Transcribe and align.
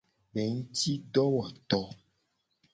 Gbengutidowoto. 0.31 1.81